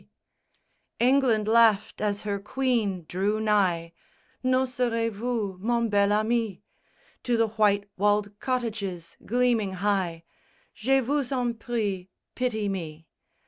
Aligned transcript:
_VII 0.99 1.07
England 1.09 1.47
laughed 1.47 2.01
as 2.01 2.23
her 2.23 2.39
queen 2.39 3.05
drew 3.07 3.39
nigh, 3.39 3.93
N'oserez 4.43 5.11
vous, 5.11 5.57
mon 5.59 5.89
bel 5.89 6.11
ami? 6.11 6.63
To 7.21 7.37
the 7.37 7.49
white 7.49 7.87
walled 7.97 8.39
cottages 8.39 9.15
gleaming 9.27 9.73
high, 9.73 10.23
Je 10.73 11.01
vous 11.01 11.31
en 11.31 11.53
prie, 11.53 12.09
pity 12.33 12.67
me! 12.67 13.05